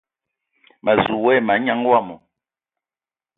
Ma 0.83 0.93
zu 1.03 1.13
we 1.23 1.31
ai 1.37 1.43
manyaŋ 1.47 1.79
wama. 1.89 2.15